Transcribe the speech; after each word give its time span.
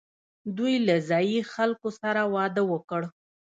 دوی 0.57 0.75
له 0.87 0.95
ځايي 1.09 1.39
خلکو 1.53 1.89
سره 2.01 2.21
واده 2.35 2.63
وکړ 2.71 3.01